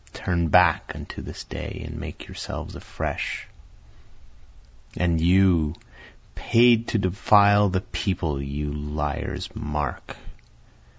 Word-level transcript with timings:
Turn 0.13 0.47
back 0.47 0.93
unto 0.95 1.21
this 1.21 1.43
day 1.43 1.83
and 1.85 1.99
make 1.99 2.25
yourselves 2.25 2.73
afresh. 2.73 3.47
And 4.97 5.21
you, 5.21 5.75
paid 6.33 6.87
to 6.87 6.97
defile 6.97 7.69
the 7.69 7.81
People 7.81 8.41
you 8.41 8.73
liars, 8.73 9.55
mark! 9.55 10.15